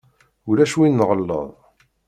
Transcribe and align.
Ulac 0.49 0.73
win 0.77 0.93
nɣelleḍ. 1.01 1.47